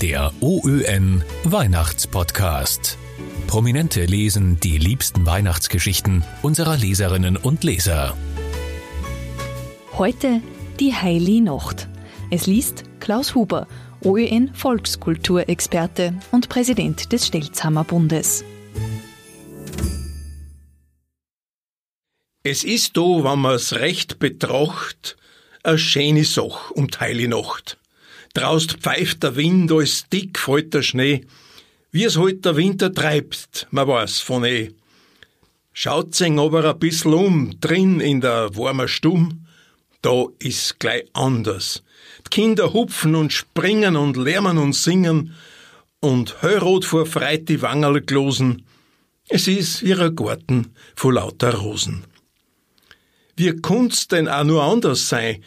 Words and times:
Der 0.00 0.32
OÖN 0.40 1.22
Weihnachtspodcast. 1.44 2.98
Prominente 3.46 4.04
lesen 4.04 4.58
die 4.60 4.78
liebsten 4.78 5.26
Weihnachtsgeschichten 5.26 6.24
unserer 6.42 6.76
Leserinnen 6.76 7.36
und 7.36 7.64
Leser. 7.64 8.16
Heute 9.98 10.40
die 10.80 10.94
Heilige 10.94 11.42
Nacht. 11.42 11.88
Es 12.30 12.46
liest 12.46 12.84
Klaus 13.00 13.34
Huber, 13.34 13.66
OÖN 14.02 14.54
Volkskulturexperte 14.54 16.14
und 16.30 16.48
Präsident 16.48 17.12
des 17.12 17.26
Stelzhammer 17.26 17.84
Bundes. 17.84 18.44
Es 22.44 22.64
ist 22.64 22.96
do, 22.96 23.22
wenn 23.22 23.38
man's 23.38 23.72
recht 23.74 24.18
betracht, 24.18 25.16
a 25.62 25.78
schöne 25.78 26.24
Sach 26.24 26.70
um 26.72 26.88
Heilige 26.98 27.28
Nacht. 27.28 27.78
Draust 28.34 28.78
pfeift 28.80 29.22
der 29.22 29.36
Wind, 29.36 29.70
als 29.72 30.08
dick 30.08 30.38
fällt 30.38 30.72
der 30.72 30.82
Schnee. 30.82 31.26
Wie 31.90 32.04
es 32.04 32.16
heut 32.16 32.44
der 32.44 32.56
Winter 32.56 32.92
treibt, 32.92 33.66
man 33.70 33.86
weiß 33.86 34.20
von 34.20 34.44
eh. 34.44 34.70
Schaut 35.74 36.14
sich 36.14 36.32
aber 36.38 36.64
a 36.64 36.72
bissl 36.72 37.12
um, 37.14 37.58
drin 37.60 38.00
in 38.00 38.20
der 38.20 38.56
warmer 38.56 38.88
Stumm. 38.88 39.46
Da 40.00 40.26
ist 40.38 40.80
gleich 40.80 41.04
anders. 41.12 41.82
Die 42.26 42.30
Kinder 42.30 42.72
hupfen 42.72 43.14
und 43.14 43.32
springen 43.32 43.96
und 43.96 44.16
lärmen 44.16 44.58
und 44.58 44.74
singen 44.74 45.34
und 46.00 46.42
heurot 46.42 46.84
vor 46.84 47.06
Freit 47.06 47.48
die 47.48 47.62
Wangerl 47.62 48.00
glosen. 48.00 48.64
Es 49.28 49.46
ist 49.46 49.82
wie 49.82 49.94
ein 49.94 50.16
Garten 50.16 50.72
voll 50.96 51.14
lauter 51.14 51.54
Rosen. 51.54 52.04
Wie 53.36 53.54
kunnt's 53.56 54.08
denn 54.08 54.28
auch 54.28 54.44
nur 54.44 54.62
anders 54.62 55.08
sein? 55.08 55.42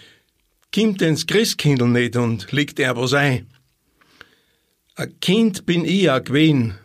Kimmt 0.75 0.99
den's 0.99 1.25
Christkindl 1.25 1.87
nicht 1.87 2.17
und 2.17 2.51
legt 2.51 2.81
er 2.81 2.97
was 2.97 3.13
ein? 3.13 3.47
A 4.95 5.05
Kind 5.05 5.65
bin 5.65 5.85
ich 5.85 6.11
auch 6.11 6.21
gewesen. 6.21 6.77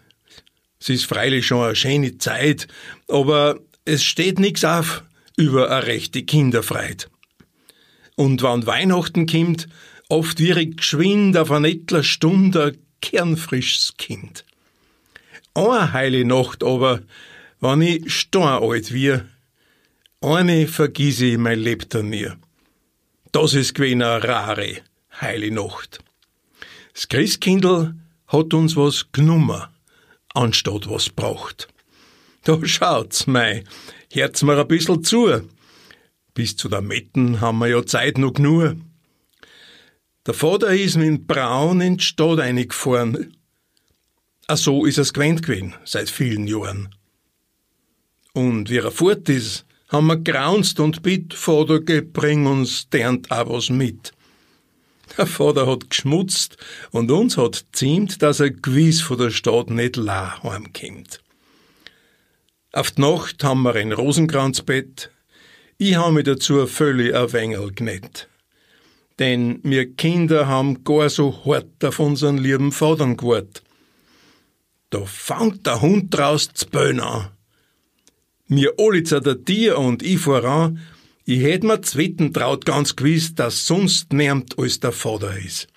Es 0.79 0.91
ist 0.91 1.07
freilich 1.07 1.45
schon 1.45 1.65
eine 1.65 1.75
schöne 1.75 2.17
Zeit, 2.17 2.69
aber 3.09 3.59
es 3.85 4.05
steht 4.05 4.39
nix 4.39 4.63
auf 4.63 5.03
über 5.37 5.73
a 5.73 5.81
rechte 5.81 6.23
Kinderfreit. 6.23 7.11
Und 8.15 8.43
wann 8.43 8.65
Weihnachten 8.65 9.27
kimmt, 9.27 9.67
oft 10.09 10.39
ich 10.39 10.77
geschwind 10.77 11.37
auf 11.37 11.51
eine 11.51 11.71
etler 11.71 12.05
Stunde 12.05 12.67
ein 12.67 12.79
kernfrisches 13.03 13.95
Kind. 13.99 14.45
Eine 15.53 15.93
heile 15.93 16.25
Nacht 16.25 16.63
aber, 16.63 17.03
wann 17.59 17.83
ich 17.83 18.15
steinalt 18.15 18.93
wir, 18.93 19.27
eine 20.21 20.69
vergiss 20.69 21.21
ich 21.21 21.39
mein 21.39 21.59
Lebter 21.59 22.05
nie. 22.05 22.29
Das 23.33 23.55
ist 23.55 23.75
gewesen 23.75 24.03
eine 24.03 24.25
rare, 24.25 24.79
heile 25.21 25.53
Nacht. 25.53 26.01
Das 26.95 27.07
Christkindl 27.07 27.95
hat 28.27 28.55
uns 28.55 28.77
was 28.77 29.13
genommen, 29.13 29.67
anstatt 30.35 30.91
was 30.91 31.11
braucht. 31.11 31.69
Da 32.43 32.59
schaut's, 32.67 33.29
mei, 33.29 33.63
hört's 34.13 34.43
mir 34.43 34.59
ein 34.59 34.67
bissl 34.67 35.01
zu. 35.03 35.49
Bis 36.35 36.57
zu 36.57 36.69
der 36.69 36.81
Metten 36.81 37.41
haben 37.41 37.59
wir 37.59 37.69
ja 37.69 37.87
Zeit 37.87 38.19
noch 38.19 38.33
genug. 38.33 38.77
Der 40.27 40.35
Vater 40.35 40.75
ist 40.75 40.97
mit 40.97 41.29
Braun 41.29 41.81
in 41.81 41.99
die 41.99 42.05
Stadt 42.05 42.41
eingefahren. 42.41 43.37
A 44.49 44.57
so 44.57 44.85
ist 44.85 44.99
es 44.99 45.13
gewöhnt 45.13 45.43
gewesen, 45.43 45.75
seit 45.85 46.11
vielen 46.11 46.49
Jahren. 46.49 46.93
Und 48.33 48.71
wie 48.71 48.79
er 48.79 48.91
fort 48.91 49.29
ist, 49.29 49.65
haben 49.91 50.07
wir 50.07 50.17
graunzt 50.17 50.81
und 50.81 51.03
bitt, 51.03 51.35
Vater, 51.35 51.81
bring 51.81 52.47
uns 52.47 52.89
dernt 52.89 53.29
was 53.31 53.71
mit. 53.71 54.13
Der 55.19 55.27
Vater 55.27 55.67
hat 55.67 55.91
geschmutzt 55.91 56.57
und 56.93 57.11
uns 57.11 57.37
hat 57.37 57.67
ziemt, 57.73 58.23
dass 58.23 58.41
er 58.41 58.51
gewiss 58.51 59.01
von 59.01 59.19
der 59.19 59.31
Stadt 59.31 59.69
nicht 59.69 59.97
la 59.97 60.41
heimkommt. 60.43 61.21
Auf 62.73 62.93
die 62.93 63.01
Nacht 63.01 63.43
haben 63.43 63.63
wir 63.63 63.75
ein 63.75 63.93
Rosenkranzbett. 63.93 65.11
Ich 65.77 65.97
habe 65.97 66.13
mir 66.13 66.23
dazu 66.23 66.65
völlig 66.69 67.13
ein 67.13 67.33
Wengel 67.33 67.73
genäht. 67.73 68.29
Denn 69.19 69.59
wir 69.65 69.93
Kinder 69.93 70.47
haben 70.47 70.85
gar 70.85 71.11
so 71.11 71.45
hart 71.45 71.85
auf 71.85 71.99
unseren 71.99 72.39
lieben 72.39 72.71
Vatern 72.71 73.17
gewartet. 73.17 73.63
Da 74.91 75.05
fangt 75.05 75.67
der 75.67 75.81
Hund 75.81 76.15
draus 76.17 76.49
zu 76.55 76.67
böhn 76.69 77.01
an. 77.01 77.31
Mir 78.53 78.81
Olitzer 78.81 79.21
der 79.21 79.45
Tier 79.45 79.79
und 79.79 80.03
ich 80.03 80.19
voran, 80.19 80.81
ich 81.25 81.41
hätt 81.41 81.63
mir 81.63 81.83
zweiten 81.83 82.33
traut 82.33 82.65
ganz 82.65 82.97
gewiss, 82.97 83.33
dass 83.33 83.65
sonst 83.65 84.13
närmt 84.13 84.59
als 84.59 84.81
der 84.81 84.91
Vater 84.91 85.39
is. 85.39 85.69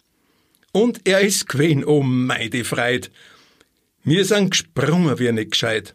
Und 0.72 1.02
er 1.08 1.22
is 1.22 1.46
gewesen, 1.46 1.86
oh 1.86 2.02
meide 2.02 2.64
Freit. 2.64 3.12
Mir 4.04 4.26
sind 4.26 4.50
gesprungen 4.50 5.20
wie 5.20 5.32
nicht 5.32 5.52
gescheit. 5.52 5.94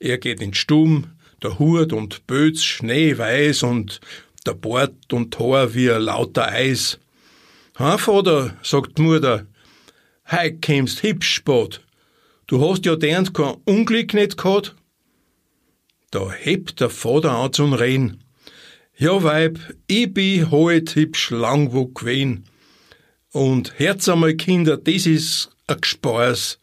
Er 0.00 0.16
geht 0.16 0.40
in 0.40 0.54
Stumm, 0.54 1.08
der 1.42 1.58
Hut 1.58 1.92
und 1.92 2.26
Böts 2.26 2.64
schneeweiß 2.64 3.62
und 3.64 4.00
der 4.46 4.54
Bart 4.54 5.12
und 5.12 5.38
Haar 5.38 5.74
wie 5.74 5.88
lauter 5.88 6.48
Eis. 6.48 6.98
Ha, 7.78 7.98
Vater, 7.98 8.56
sagt 8.62 8.98
Mutter, 8.98 9.46
heut 10.32 10.62
kämst 10.62 11.02
hübsch 11.02 11.34
spät. 11.34 11.82
Du 12.46 12.66
hast 12.66 12.86
ja 12.86 12.96
dernt 12.96 13.34
kein 13.34 13.56
Unglück 13.66 14.14
nicht 14.14 14.38
gehabt. 14.38 14.74
Da 16.10 16.32
hebt 16.32 16.80
der 16.80 16.88
Vater 16.88 17.32
an 17.32 17.52
zum 17.52 17.74
Reden. 17.74 18.24
Ja, 18.96 19.22
Weib, 19.22 19.58
ich 19.86 20.12
bin 20.12 20.50
heut 20.50 20.94
hübsch 20.94 21.30
langwo 21.30 21.86
gewesen. 21.86 22.44
Und 23.30 23.78
Herz 23.78 24.08
einmal, 24.08 24.34
Kinder, 24.34 24.78
das 24.78 25.04
ist 25.04 25.50
a 25.66 25.74
Gespars. 25.74 26.58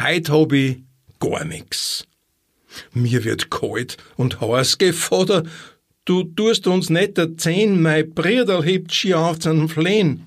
Heut 0.00 0.28
hab 0.28 0.52
ich 0.52 0.78
gar 1.20 1.44
nix. 1.44 2.04
Mir 2.92 3.22
wird 3.22 3.48
kalt 3.48 3.96
und 4.16 4.40
heiß, 4.40 4.78
geh, 4.78 4.92
Vater, 4.92 5.44
du 6.04 6.24
tust 6.24 6.66
uns 6.66 6.90
nicht 6.90 7.16
erzählen, 7.16 7.80
mein 7.80 8.12
Briderl 8.12 8.64
hebt 8.64 8.92
schier 8.92 9.20
auf 9.20 9.38
zum 9.38 9.68
Flehen. 9.68 10.26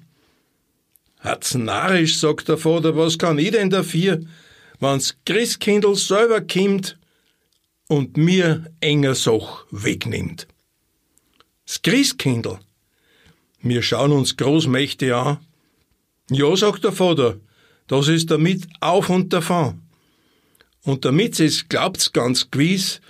Hat's 1.19 1.53
narrisch, 1.53 2.17
sagt 2.17 2.47
der 2.47 2.57
Vater, 2.57 2.95
was 2.95 3.17
kann 3.17 3.39
ich 3.39 3.51
denn 3.51 3.69
dafür, 3.69 4.21
wann's 4.79 5.17
Christkindl 5.25 5.95
selber 5.95 6.39
kimmt 6.39 6.97
und 7.87 8.17
mir 8.17 8.71
enger 8.81 9.15
Sach 9.15 9.65
wegnimmt. 9.71 10.47
Das 11.65 11.81
Christkindl. 11.81 12.59
Wir 13.61 13.81
schauen 13.81 14.11
uns 14.11 14.37
großmächtig 14.37 15.13
an. 15.13 15.39
Ja, 16.29 16.55
sagt 16.55 16.83
der 16.83 16.91
Vater, 16.91 17.39
das 17.87 18.07
ist 18.07 18.31
damit 18.31 18.67
auf 18.81 19.09
und 19.09 19.31
davon. 19.31 19.81
Und 20.83 21.05
damit 21.05 21.39
es 21.39 21.67
glaubt's 21.67 22.13
ganz 22.13 22.51
gewiss, 22.51 23.01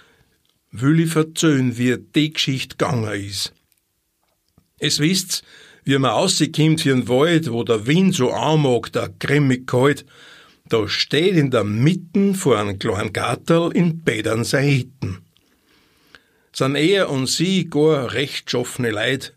will 0.71 0.99
ich 0.99 1.11
verzöhn, 1.11 1.77
wie 1.77 1.97
die 1.97 2.33
Geschichte 2.33 2.75
gegangen 2.77 3.11
ist. 3.11 3.53
Es 4.79 4.99
wisst's, 4.99 5.43
wie 5.83 5.97
man 5.97 6.11
rauskommt 6.11 6.81
für 6.81 6.89
den 6.89 7.07
Wald, 7.07 7.51
wo 7.51 7.63
der 7.63 7.87
Wind 7.87 8.15
so 8.15 8.31
anmag, 8.31 8.89
der 8.89 9.09
grimmig 9.19 9.67
kalt, 9.67 10.05
da 10.69 10.87
steht 10.87 11.35
in 11.35 11.51
der 11.51 11.63
Mitten 11.63 12.35
vor 12.35 12.57
einem 12.57 12.79
kleinen 12.79 13.13
Gartel 13.13 13.71
in 13.73 14.01
Bädern 14.01 14.43
sein 14.43 14.67
Hitten. 14.67 15.19
San 16.51 16.75
er 16.75 17.09
und 17.09 17.27
sie 17.27 17.69
gar 17.69 18.13
rechtschaffene 18.13 18.91
Leid. 18.91 19.35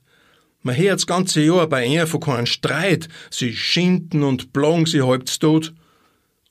Man 0.62 0.76
hört 0.76 0.94
das 0.94 1.06
ganze 1.06 1.42
Jahr 1.42 1.66
bei 1.66 1.86
ihr 1.86 2.06
von 2.06 2.20
keinem 2.20 2.46
Streit. 2.46 3.08
Sie 3.30 3.54
schinden 3.54 4.22
und 4.22 4.52
blong 4.52 4.86
sie 4.86 5.02
halb's 5.02 5.38
tot 5.38 5.74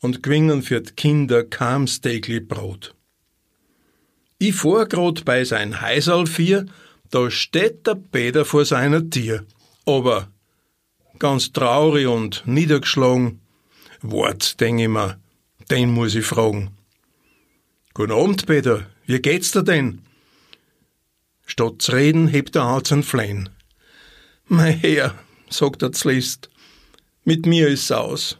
und 0.01 0.23
gewinnen 0.23 0.61
für 0.61 0.81
die 0.81 0.93
Kinder 0.93 1.43
kaum 1.43 1.87
Stegli 1.87 2.39
Brot. 2.39 2.95
Ich 4.37 4.55
fuhr 4.55 4.85
grad 4.85 5.25
bei 5.25 5.43
sein 5.43 5.81
Heisal 5.81 6.25
vier, 6.25 6.65
da 7.11 7.29
steht 7.29 7.85
der 7.85 7.95
Bäder 7.95 8.45
vor 8.45 8.63
seiner 8.63 9.09
Tier. 9.09 9.45
Aber 9.85 10.29
ganz 11.17 11.51
traurig 11.51 12.07
und 12.07 12.43
niedergeschlagen, 12.45 13.41
Wort, 14.01 14.59
denk 14.61 14.79
ich 14.79 14.87
mir, 14.87 15.19
den 15.69 15.91
muss 15.91 16.15
ich 16.15 16.25
fragen. 16.25 16.71
Guten 17.93 18.13
Abend, 18.13 18.45
Peter, 18.45 18.85
wie 19.05 19.19
geht's 19.19 19.51
dir 19.51 19.63
denn? 19.63 20.01
Statt 21.45 21.81
zu 21.81 21.91
reden, 21.91 22.27
hebt 22.27 22.55
er 22.55 22.63
an 22.63 22.85
zum 22.85 23.03
Flehen. 23.03 23.49
Mein 24.47 24.77
Herr, 24.77 25.15
sagt 25.49 25.81
er 25.81 25.91
zuletzt, 25.91 26.49
mit 27.25 27.45
mir 27.45 27.67
ist's 27.67 27.91
aus. 27.91 28.37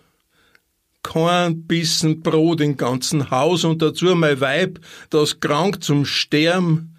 Kein 1.04 1.64
Bissen 1.64 2.22
Brot 2.22 2.62
im 2.62 2.78
ganzen 2.78 3.30
Haus 3.30 3.64
und 3.64 3.82
dazu 3.82 4.16
mein 4.16 4.40
Weib, 4.40 4.80
das 5.10 5.40
krank 5.40 5.84
zum 5.84 6.06
Sterben. 6.06 6.96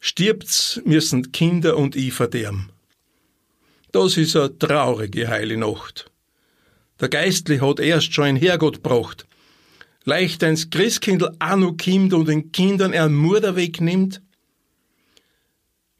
Stirbt's, 0.00 0.80
müssen 0.84 1.32
Kinder 1.32 1.76
und 1.76 1.96
ich 1.96 2.12
verderben. 2.12 2.70
Das 3.90 4.16
ist 4.16 4.36
a 4.36 4.48
traurige 4.48 5.28
heile 5.28 5.56
Nacht. 5.56 6.10
Der 7.00 7.08
Geistli 7.08 7.58
hat 7.58 7.80
erst 7.80 8.12
schon 8.12 8.24
ein 8.24 8.36
Herrgott 8.36 8.82
gebracht. 8.82 9.26
Leicht 10.04 10.42
eins 10.42 10.70
Christkindl 10.70 11.36
auch 11.38 11.56
noch 11.56 11.76
kimmt 11.76 12.12
und 12.12 12.28
den 12.28 12.50
Kindern 12.50 12.92
er 12.92 13.08
Mutter 13.08 13.56
wegnimmt. 13.56 14.22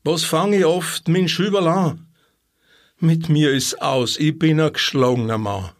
Was 0.02 0.24
fang 0.24 0.52
ich 0.52 0.64
oft 0.64 1.08
mit 1.08 1.30
Schüberl 1.30 1.68
an? 1.68 2.06
Mit 2.98 3.28
mir 3.28 3.52
ist 3.52 3.80
aus, 3.80 4.16
ich 4.16 4.38
bin 4.38 4.60
ein 4.60 4.72
geschlagener 4.72 5.38
Mann. 5.38 5.70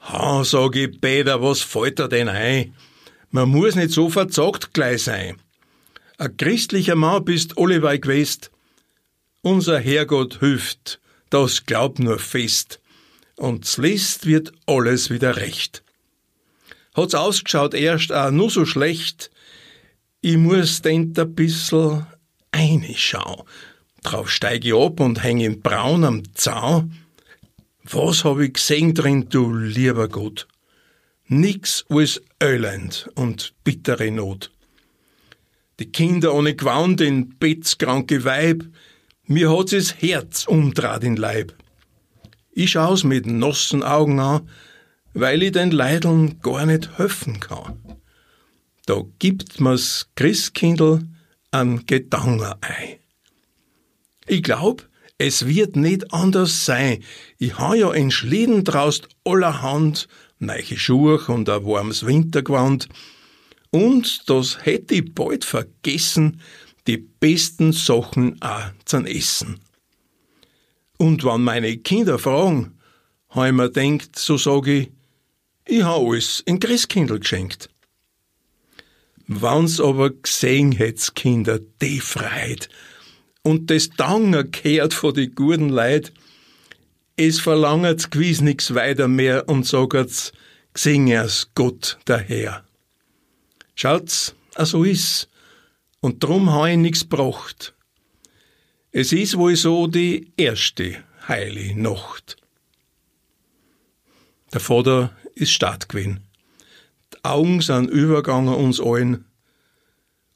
Ha, 0.00 0.44
sag 0.44 0.76
ich, 0.76 1.00
Peter, 1.00 1.42
was 1.42 1.60
fällt 1.60 1.98
dir 1.98 2.08
denn 2.08 2.28
ein? 2.28 2.74
Man 3.30 3.48
muss 3.48 3.74
nicht 3.74 3.90
so 3.90 4.08
verzagt 4.08 4.72
gleich 4.72 5.04
sein. 5.04 5.36
Ein 6.18 6.36
christlicher 6.36 6.96
Mann 6.96 7.24
bist 7.24 7.58
allebei 7.58 7.96
gewesen. 7.96 8.42
Unser 9.42 9.78
Herrgott 9.78 10.40
hilft, 10.40 11.00
das 11.30 11.64
glaub 11.64 11.98
nur 11.98 12.18
fest. 12.18 12.80
Und 13.40 13.64
zlist 13.64 14.26
wird 14.26 14.52
alles 14.66 15.08
wieder 15.08 15.36
recht. 15.36 15.82
Hat's 16.94 17.14
ausgeschaut 17.14 17.72
erst 17.72 18.12
auch 18.12 18.30
nur 18.30 18.50
so 18.50 18.66
schlecht. 18.66 19.30
Ich 20.20 20.36
muss 20.36 20.82
denn 20.82 21.14
da 21.14 21.24
bissl 21.24 22.04
einschauen. 22.50 23.44
Drauf 24.02 24.30
steig 24.30 24.66
ich 24.66 24.74
ab 24.74 25.00
und 25.00 25.24
häng 25.24 25.40
im 25.40 25.62
Braun 25.62 26.04
am 26.04 26.34
Zaun. 26.34 26.98
Was 27.82 28.24
hab 28.24 28.40
ich 28.40 28.52
gesehen 28.52 28.92
drin, 28.92 29.30
du 29.30 29.54
lieber 29.54 30.08
Gott? 30.08 30.46
Nix 31.26 31.86
als 31.88 32.20
Elend 32.42 33.08
und 33.14 33.54
bittere 33.64 34.10
Not. 34.10 34.50
Die 35.78 35.90
Kinder 35.90 36.34
ohne 36.34 36.54
Gewand, 36.54 37.00
den 37.00 37.30
bettskranke 37.38 38.22
Weib, 38.26 38.66
mir 39.24 39.50
hat's 39.50 39.70
das 39.70 40.02
Herz 40.02 40.46
umdraht 40.46 41.04
in 41.04 41.16
Leib. 41.16 41.54
Ich 42.62 42.72
schau's 42.72 43.04
mit 43.04 43.24
nassen 43.24 43.82
Augen 43.82 44.20
an, 44.20 44.46
weil 45.14 45.42
ich 45.42 45.52
den 45.52 45.70
Leideln 45.70 46.40
gar 46.42 46.66
nicht 46.66 46.98
helfen 46.98 47.40
kann. 47.40 47.80
Da 48.84 49.02
gibt 49.18 49.62
mir's 49.62 50.10
Christkindl 50.14 51.08
an 51.52 51.86
Gedanken 51.86 52.52
ein. 52.60 52.98
Ich 54.26 54.42
glaub, 54.42 54.86
es 55.16 55.46
wird 55.46 55.76
nicht 55.76 56.12
anders 56.12 56.66
sein. 56.66 57.02
Ich 57.38 57.58
ha 57.58 57.74
ja 57.74 57.94
entschlieden 57.94 58.62
draust 58.62 59.08
allerhand 59.24 60.06
neiche 60.38 60.76
Schuhe 60.76 61.18
und 61.28 61.48
ein 61.48 61.64
warmes 61.64 62.04
Wintergewand. 62.04 62.90
Und 63.70 64.28
das 64.28 64.66
hätte 64.66 64.96
ich 64.96 65.14
bald 65.14 65.46
vergessen, 65.46 66.42
die 66.86 66.98
besten 66.98 67.72
Sachen 67.72 68.36
auch 68.42 68.70
zum 68.84 69.06
Essen. 69.06 69.60
Und 71.00 71.24
wann 71.24 71.42
meine 71.42 71.78
Kinder 71.78 72.18
fragen, 72.18 72.78
ha 73.30 73.46
ich 73.46 73.54
mir 73.54 73.70
denkt, 73.70 74.18
so 74.18 74.36
sag 74.36 74.66
ich, 74.66 74.90
ich 75.64 75.82
ha 75.82 75.96
alles 75.96 76.42
in 76.44 76.60
Christkindl 76.60 77.20
geschenkt. 77.20 77.70
Wann's 79.26 79.80
aber 79.80 80.10
gesehen 80.10 80.72
hätt's, 80.72 81.14
Kinder, 81.14 81.58
die 81.80 82.00
Freit 82.00 82.68
und 83.42 83.70
das 83.70 83.88
Danger 83.88 84.44
kehrt 84.44 84.92
vor 84.92 85.14
die 85.14 85.30
guten 85.30 85.70
Leid, 85.70 86.12
es 87.16 87.40
verlangert's 87.40 88.10
gewiss 88.10 88.42
nix 88.42 88.74
weiter 88.74 89.08
mehr 89.08 89.48
und 89.48 89.66
sagert's, 89.66 90.32
gesing 90.74 91.08
er's 91.08 91.48
Gott 91.54 91.96
daher. 92.04 92.62
Schaut's, 93.74 94.34
a 94.54 94.66
so 94.66 94.84
is, 94.84 95.28
und 96.00 96.22
drum 96.22 96.52
ha 96.52 96.68
ich 96.68 96.76
nix 96.76 97.06
bracht. 97.06 97.72
Es 98.92 99.12
is 99.12 99.36
wohl 99.36 99.54
so 99.54 99.86
die 99.86 100.32
erste 100.36 100.96
heile 101.28 101.76
Nacht. 101.76 102.36
Der 104.52 104.58
Vater 104.58 105.16
is 105.36 105.52
Start 105.52 105.88
gewesen. 105.88 106.26
Die 107.14 107.24
Augen 107.24 107.60
sind 107.60 107.88
übergangen 107.88 108.52
uns 108.52 108.80
allen. 108.80 109.26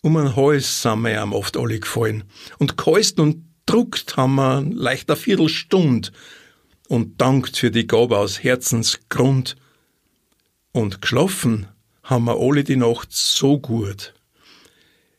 Um 0.02 0.14
den 0.14 0.36
Hals 0.36 0.82
sind 0.82 1.02
mir 1.02 1.20
am 1.20 1.32
oft 1.32 1.56
alle 1.56 1.80
gefallen. 1.80 2.22
Und 2.58 2.76
geheust 2.76 3.18
und 3.18 3.44
druckt 3.66 4.16
haben 4.16 4.36
wir 4.36 4.60
leicht 4.60 5.10
eine 5.10 5.16
Viertelstunde 5.16 6.12
und 6.86 7.20
dankt 7.20 7.56
für 7.56 7.72
die 7.72 7.88
Gabe 7.88 8.16
aus 8.16 8.44
Herzensgrund. 8.44 9.56
Und 10.70 11.02
geschlafen 11.02 11.66
haben 12.04 12.26
wir 12.26 12.38
alle 12.38 12.62
die 12.62 12.76
Nacht 12.76 13.08
so 13.10 13.58
gut. 13.58 14.14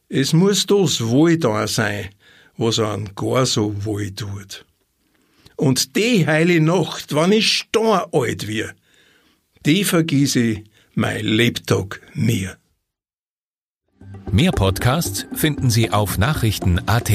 Es 0.08 0.32
muss 0.32 0.68
das 0.68 1.06
wohl 1.06 1.38
da 1.38 1.68
sein, 1.68 2.12
was 2.58 2.80
an 2.80 3.12
gar 3.16 3.46
so 3.46 3.86
wohl 3.86 4.12
tut. 4.12 4.66
Und 5.56 5.96
die 5.96 6.26
heile 6.28 6.60
Nacht, 6.60 7.14
wann 7.14 7.32
ich 7.32 7.60
star 7.60 8.10
alt 8.14 8.48
wir, 8.48 8.74
die 9.66 9.84
vergieße 9.84 10.64
mein 10.94 11.26
Lebtag 11.26 12.02
mir. 12.14 12.58
Mehr 14.32 14.52
Podcasts 14.52 15.28
finden 15.34 15.70
Sie 15.70 15.92
auf 15.92 16.18
Nachrichten.at. 16.18 17.12